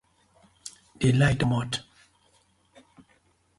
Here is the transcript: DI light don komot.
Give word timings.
DI 1.01 1.09
light 1.19 1.37
don 1.39 1.49
komot. 1.49 1.71